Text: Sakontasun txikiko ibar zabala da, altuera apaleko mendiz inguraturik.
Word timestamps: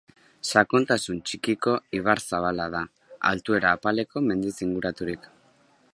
Sakontasun 0.51 1.19
txikiko 1.31 1.75
ibar 1.99 2.23
zabala 2.29 2.67
da, 2.77 2.83
altuera 3.33 3.77
apaleko 3.79 4.25
mendiz 4.33 4.57
inguraturik. 4.69 5.33